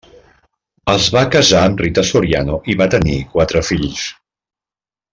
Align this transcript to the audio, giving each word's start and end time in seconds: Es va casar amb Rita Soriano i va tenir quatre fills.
Es 0.93 1.09
va 1.15 1.23
casar 1.35 1.61
amb 1.67 1.83
Rita 1.85 2.05
Soriano 2.13 2.59
i 2.75 2.79
va 2.83 2.91
tenir 2.97 3.21
quatre 3.37 3.65
fills. 3.71 4.11